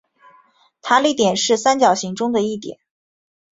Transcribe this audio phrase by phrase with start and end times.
[0.81, 2.79] 塔里点是三角形中的一点。